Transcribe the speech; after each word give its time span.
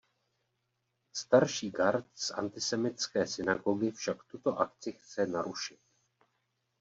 Starší 1.13 1.71
Garth 1.71 2.07
z 2.15 2.31
Antisemitské 2.31 3.27
synagogy 3.27 3.91
však 3.91 4.23
tuto 4.23 4.57
akci 4.59 4.91
chce 4.91 5.27
narušit. 5.27 5.79